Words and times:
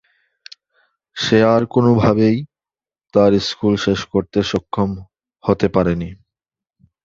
সে 1.17 1.37
আর 1.53 1.63
কোন 1.73 1.85
ভাবেই 2.01 2.37
তাঁর 3.13 3.31
স্কুল 3.49 3.73
শেষ 3.85 3.99
করতে 4.13 4.39
সক্ষম 4.51 4.89
হতে 5.43 5.67
পারেনি। 5.75 6.09